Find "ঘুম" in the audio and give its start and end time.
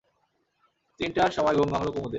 1.55-1.69